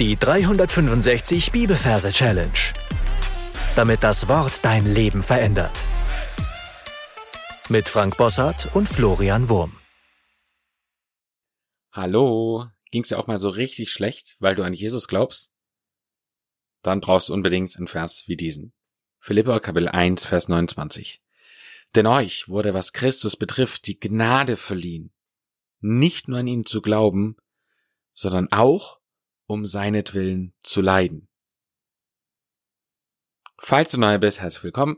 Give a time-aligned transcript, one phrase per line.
[0.00, 2.50] Die 365 Bibelverse Challenge.
[3.76, 5.70] Damit das Wort dein Leben verändert.
[7.68, 9.78] Mit Frank Bossart und Florian Wurm.
[11.92, 15.52] Hallo, ging's dir auch mal so richtig schlecht, weil du an Jesus glaubst?
[16.82, 18.72] Dann brauchst du unbedingt einen Vers wie diesen.
[19.20, 21.22] Philippa Kapitel 1, Vers 29.
[21.94, 25.12] Denn euch wurde, was Christus betrifft, die Gnade verliehen,
[25.78, 27.36] nicht nur an ihn zu glauben,
[28.12, 28.98] sondern auch
[29.46, 31.28] um seinetwillen zu leiden.
[33.58, 34.96] Falls du neu bist, herzlich willkommen.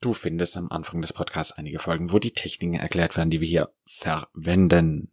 [0.00, 3.48] Du findest am Anfang des Podcasts einige Folgen, wo die Techniken erklärt werden, die wir
[3.48, 5.10] hier verwenden.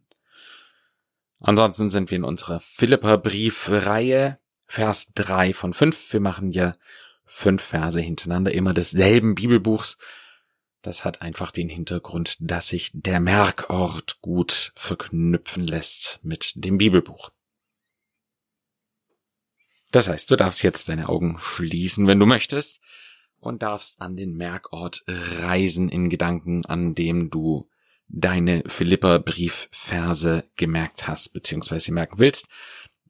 [1.40, 6.12] Ansonsten sind wir in unserer Philippa-Briefreihe, Vers 3 von 5.
[6.12, 6.72] Wir machen ja
[7.24, 9.98] fünf Verse hintereinander, immer desselben Bibelbuchs.
[10.82, 17.30] Das hat einfach den Hintergrund, dass sich der Merkort gut verknüpfen lässt mit dem Bibelbuch.
[19.94, 22.80] Das heißt, du darfst jetzt deine Augen schließen, wenn du möchtest,
[23.38, 27.70] und darfst an den Merkort reisen in Gedanken, an dem du
[28.08, 32.48] deine Philippa-Briefverse gemerkt hast, beziehungsweise merken willst,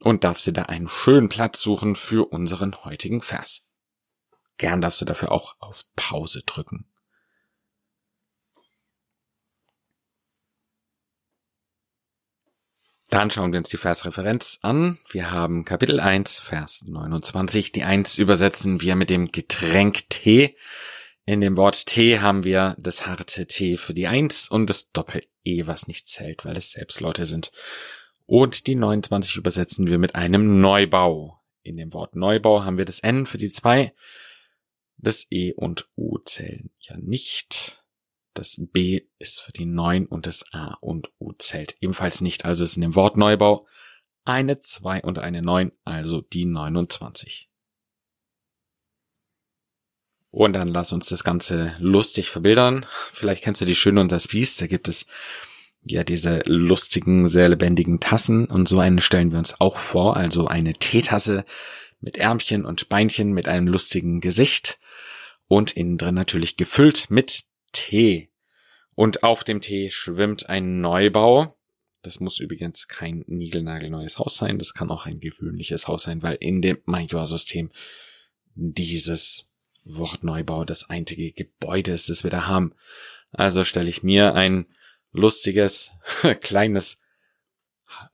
[0.01, 3.67] und darfst dir da einen schönen Platz suchen für unseren heutigen Vers.
[4.59, 6.85] Gern darfst du dafür auch auf Pause drücken.
[13.15, 14.99] Dann schauen wir uns die Versreferenz an.
[15.09, 17.71] Wir haben Kapitel 1, Vers 29.
[17.71, 20.57] Die 1 übersetzen wir mit dem Getränk Tee.
[21.25, 25.69] In dem Wort Tee haben wir das harte T für die 1 und das Doppel-E,
[25.69, 27.53] was nicht zählt, weil es Selbstleute sind.
[28.27, 31.41] Und die 29 übersetzen wir mit einem Neubau.
[31.63, 33.95] In dem Wort Neubau haben wir das N für die 2.
[34.97, 37.84] Das E und U zählen ja nicht.
[38.35, 42.45] Das B ist für die 9 und das A und U zählt ebenfalls nicht.
[42.45, 43.67] Also ist in dem Wort Neubau
[44.25, 47.49] eine 2 und eine 9, also die 29.
[50.31, 52.87] Und dann lass uns das Ganze lustig verbildern.
[52.91, 54.61] Vielleicht kennst du die Schöne und das Biest.
[54.61, 55.07] Da gibt es
[55.85, 58.47] ja diese lustigen, sehr lebendigen Tassen.
[58.47, 60.17] Und so eine stellen wir uns auch vor.
[60.17, 61.45] Also eine Teetasse
[62.01, 64.81] mit Ärmchen und Beinchen mit einem lustigen Gesicht.
[65.47, 68.31] Und innen drin natürlich gefüllt mit Tee.
[68.95, 71.55] Und auf dem Tee schwimmt ein Neubau.
[72.01, 74.59] Das muss übrigens kein niegelnagelneues Haus sein.
[74.59, 77.71] Das kann auch ein gewöhnliches Haus sein, weil in dem Major-System
[78.55, 79.51] dieses
[79.85, 82.75] Wort Neubau das einzige Gebäude ist, das wir da haben.
[83.33, 84.67] Also stelle ich mir ein
[85.13, 85.91] lustiges,
[86.41, 87.01] kleines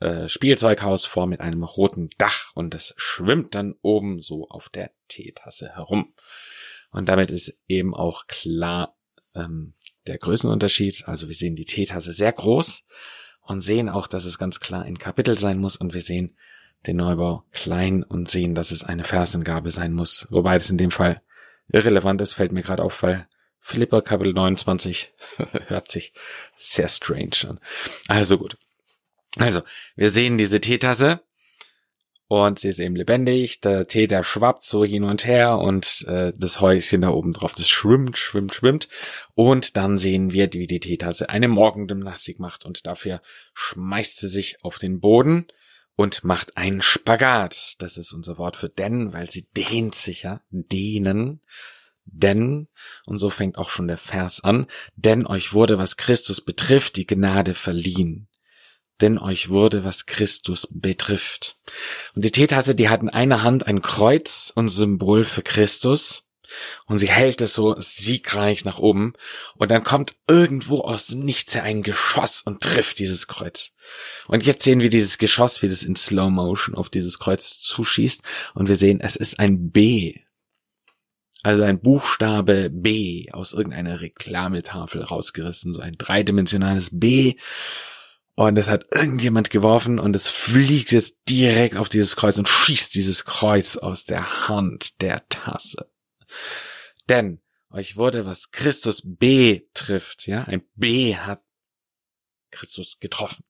[0.01, 4.93] äh, Spielzeughaus vor mit einem roten Dach und es schwimmt dann oben so auf der
[5.09, 6.15] Teetasse herum.
[6.91, 8.97] Und damit ist eben auch klar,
[9.35, 9.75] ähm,
[10.07, 11.05] der Größenunterschied.
[11.07, 12.83] Also wir sehen die Teetasse sehr groß
[13.43, 16.37] und sehen auch, dass es ganz klar ein Kapitel sein muss und wir sehen
[16.87, 20.27] den Neubau klein und sehen, dass es eine Versengabe sein muss.
[20.31, 21.21] Wobei das in dem Fall
[21.69, 23.27] irrelevant ist, fällt mir gerade auf, weil
[23.61, 25.13] Philippa Kapitel 29
[25.67, 26.13] hört sich
[26.57, 27.61] sehr strange an.
[28.09, 28.57] Also gut.
[29.39, 29.63] Also,
[29.95, 31.23] wir sehen diese Teetasse
[32.31, 33.61] und sie ist eben lebendig.
[33.61, 37.57] Der Tee, der schwappt so hin und her und äh, das Häuschen da oben drauf,
[37.57, 38.89] das schwimmt, schwimmt, schwimmt.
[39.35, 43.21] Und dann sehen wir, wie die Teetasse eine Morgendymnastik macht und dafür
[43.55, 45.49] schmeißt sie sich auf den Boden
[45.97, 47.75] und macht einen Spagat.
[47.81, 51.41] Das ist unser Wort für denn, weil sie dehnt sich ja, dehnen.
[52.05, 52.69] Denn,
[53.07, 57.07] und so fängt auch schon der Vers an, denn euch wurde, was Christus betrifft, die
[57.07, 58.30] Gnade verliehen
[59.03, 61.57] denn euch wurde, was Christus betrifft.
[62.15, 66.25] Und die Teetasse, die hat in einer Hand ein Kreuz und Symbol für Christus.
[66.87, 69.13] Und sie hält es so siegreich nach oben.
[69.55, 73.73] Und dann kommt irgendwo aus dem Nichts her ein Geschoss und trifft dieses Kreuz.
[74.27, 78.23] Und jetzt sehen wir dieses Geschoss, wie das in Slow Motion auf dieses Kreuz zuschießt.
[78.55, 80.17] Und wir sehen, es ist ein B.
[81.43, 85.73] Also ein Buchstabe B aus irgendeiner Reklametafel rausgerissen.
[85.73, 87.37] So ein dreidimensionales B.
[88.41, 92.95] Und es hat irgendjemand geworfen und es fliegt jetzt direkt auf dieses Kreuz und schießt
[92.95, 95.91] dieses Kreuz aus der Hand der Tasse.
[97.11, 101.43] Denn euch wurde, was Christus B trifft, ja, ein B hat
[102.51, 103.45] Christus getroffen.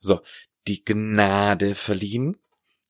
[0.00, 0.22] So,
[0.66, 2.36] die Gnade verliehen.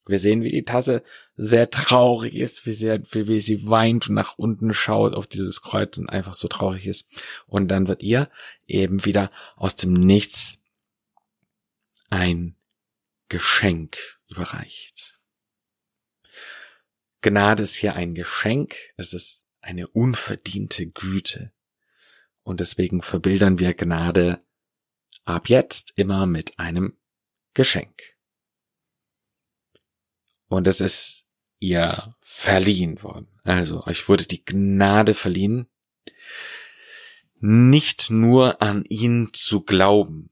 [0.07, 1.03] Wir sehen, wie die Tasse
[1.35, 5.97] sehr traurig ist, wie sie, wie sie weint und nach unten schaut auf dieses Kreuz
[5.97, 7.07] und einfach so traurig ist.
[7.47, 8.29] Und dann wird ihr
[8.67, 10.58] eben wieder aus dem Nichts
[12.29, 12.55] ein
[13.27, 13.97] Geschenk
[14.27, 15.19] überreicht.
[17.21, 21.51] Gnade ist hier ein Geschenk, es ist eine unverdiente Güte.
[22.43, 24.43] Und deswegen verbildern wir Gnade
[25.25, 26.97] ab jetzt immer mit einem
[27.53, 28.01] Geschenk.
[30.47, 31.27] Und es ist
[31.59, 33.27] ihr verliehen worden.
[33.43, 35.67] Also euch wurde die Gnade verliehen,
[37.41, 40.31] nicht nur an ihn zu glauben.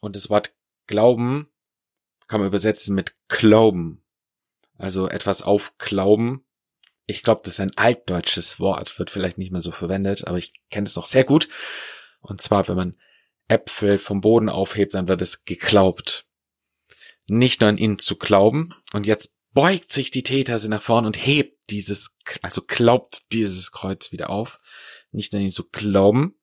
[0.00, 0.55] Und das Wort
[0.86, 1.48] Glauben
[2.28, 4.02] kann man übersetzen mit Glauben.
[4.78, 6.44] Also etwas aufglauben.
[7.06, 10.52] Ich glaube, das ist ein altdeutsches Wort, wird vielleicht nicht mehr so verwendet, aber ich
[10.70, 11.48] kenne es noch sehr gut.
[12.20, 12.96] Und zwar, wenn man
[13.48, 16.26] Äpfel vom Boden aufhebt, dann wird es geglaubt.
[17.28, 18.74] Nicht nur an ihn zu glauben.
[18.92, 24.12] Und jetzt beugt sich die Täterse nach vorn und hebt dieses, also glaubt dieses Kreuz
[24.12, 24.60] wieder auf.
[25.12, 26.38] Nicht nur an ihn zu glauben.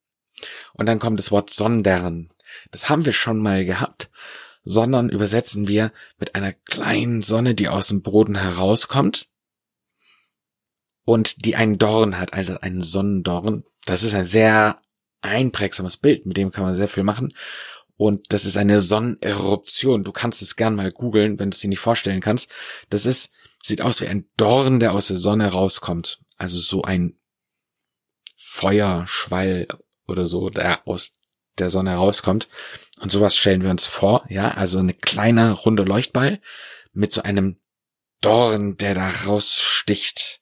[0.73, 2.33] Und dann kommt das Wort sondern.
[2.71, 4.09] Das haben wir schon mal gehabt.
[4.65, 9.27] Sondern übersetzen wir mit einer kleinen Sonne, die aus dem Boden herauskommt
[11.05, 13.63] und die einen Dorn hat, also einen Sonnendorn.
[13.85, 14.81] Das ist ein sehr
[15.21, 17.33] einprägsames Bild, mit dem kann man sehr viel machen.
[17.95, 20.03] Und das ist eine Sonneneruption.
[20.03, 22.51] Du kannst es gern mal googeln, wenn du es dir nicht vorstellen kannst.
[22.89, 26.21] Das ist, sieht aus wie ein Dorn, der aus der Sonne rauskommt.
[26.37, 27.17] Also so ein
[28.37, 29.67] Feuerschwall
[30.07, 31.13] oder so, der aus
[31.59, 32.49] der Sonne rauskommt.
[32.99, 36.41] Und sowas stellen wir uns vor, ja, also eine kleine runde Leuchtball
[36.93, 37.57] mit so einem
[38.21, 40.41] Dorn, der da raussticht.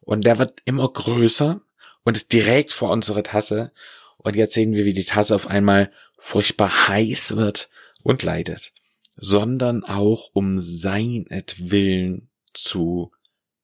[0.00, 1.60] Und der wird immer größer
[2.04, 3.72] und ist direkt vor unserer Tasse.
[4.16, 7.68] Und jetzt sehen wir, wie die Tasse auf einmal furchtbar heiß wird
[8.02, 8.72] und leidet,
[9.16, 13.12] sondern auch um seinetwillen zu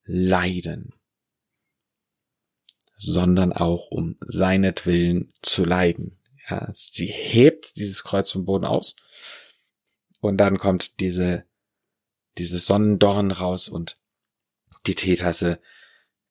[0.04, 0.92] leiden.
[2.96, 6.18] Sondern auch um seinetwillen zu leiden.
[6.48, 8.96] Ja, sie hebt dieses Kreuz vom Boden aus
[10.20, 11.44] und dann kommt diese,
[12.36, 13.96] diese Sonnendorn raus und
[14.86, 15.60] die Teetasse,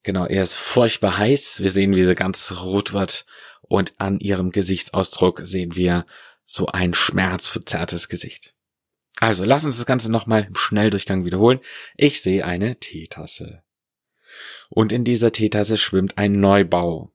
[0.04, 1.62] genau, er ist furchtbar heiß.
[1.62, 3.26] Wir sehen, wie sie ganz rot wird
[3.62, 6.06] und an ihrem Gesichtsausdruck sehen wir
[6.46, 8.54] so ein schmerzverzerrtes Gesicht.
[9.20, 11.60] Also, lass uns das Ganze nochmal im Schnelldurchgang wiederholen.
[11.96, 13.64] Ich sehe eine Teetasse.
[14.70, 17.13] Und in dieser Teetasse schwimmt ein Neubau.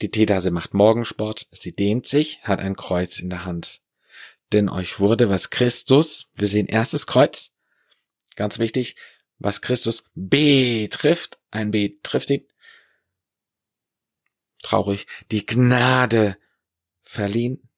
[0.00, 3.82] Die Teetasse macht Morgensport, sie dehnt sich, hat ein Kreuz in der Hand.
[4.52, 7.52] Denn euch wurde, was Christus, wir sehen erstes Kreuz,
[8.36, 8.96] ganz wichtig,
[9.38, 12.46] was Christus betrifft, ein B trifft ihn,
[14.62, 16.38] traurig, die Gnade
[17.00, 17.68] verliehen,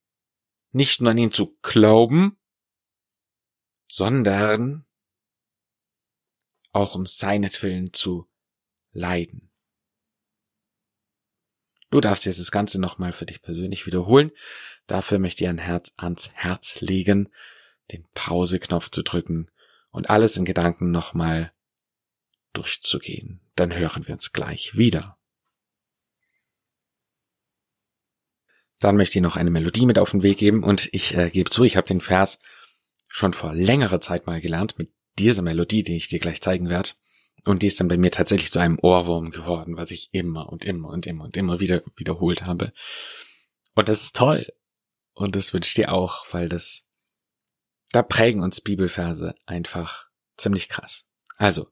[0.72, 2.38] nicht nur an ihn zu glauben,
[3.88, 4.86] sondern
[6.72, 8.30] auch um seinetwillen zu
[8.92, 9.49] leiden.
[11.90, 14.30] Du darfst jetzt das Ganze nochmal für dich persönlich wiederholen.
[14.86, 17.28] Dafür möchte ich ein Herz ans Herz legen,
[17.92, 19.50] den Pause-Knopf zu drücken
[19.90, 21.52] und alles in Gedanken nochmal
[22.52, 23.40] durchzugehen.
[23.56, 25.18] Dann hören wir uns gleich wieder.
[28.78, 31.50] Dann möchte ich noch eine Melodie mit auf den Weg geben und ich äh, gebe
[31.50, 32.38] zu, ich habe den Vers
[33.08, 36.90] schon vor längerer Zeit mal gelernt mit dieser Melodie, die ich dir gleich zeigen werde.
[37.44, 40.64] Und die ist dann bei mir tatsächlich zu einem Ohrwurm geworden, was ich immer und
[40.64, 42.72] immer und immer und immer wieder wiederholt habe.
[43.74, 44.46] Und das ist toll.
[45.14, 46.86] Und das wünsche ich dir auch, weil das,
[47.92, 50.06] da prägen uns Bibelverse einfach
[50.36, 51.06] ziemlich krass.
[51.36, 51.68] Also,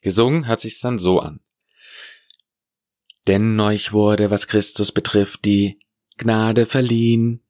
[0.00, 1.40] gesungen hört sich's dann so an.
[3.28, 5.78] Denn euch wurde, was Christus betrifft, die
[6.16, 7.42] Gnade verliehen,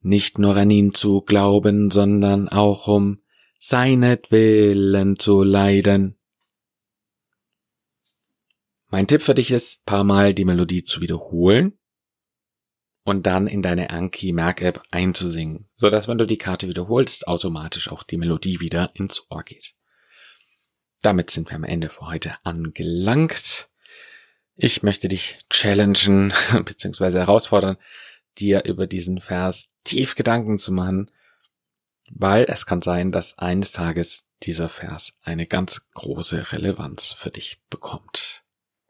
[0.00, 3.22] nicht nur an ihn zu glauben, sondern auch um
[3.58, 6.16] seinetwillen zu leiden.
[8.92, 11.78] Mein Tipp für dich ist, paar Mal die Melodie zu wiederholen
[13.04, 17.28] und dann in deine Anki Merk App einzusingen, so dass wenn du die Karte wiederholst,
[17.28, 19.74] automatisch auch die Melodie wieder ins Ohr geht.
[21.02, 23.70] Damit sind wir am Ende für heute angelangt.
[24.56, 26.32] Ich möchte dich challengen
[26.64, 27.12] bzw.
[27.12, 27.76] herausfordern,
[28.38, 31.12] dir über diesen Vers tief Gedanken zu machen,
[32.10, 37.62] weil es kann sein, dass eines Tages dieser Vers eine ganz große Relevanz für dich
[37.70, 38.39] bekommt.